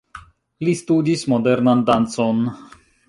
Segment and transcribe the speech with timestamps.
[0.67, 2.41] Li studis modernan dancon.